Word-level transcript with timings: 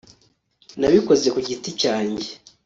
nabikoze 0.79 1.27
ku 1.33 1.39
giti 1.47 1.69
cyanjye 1.81 2.29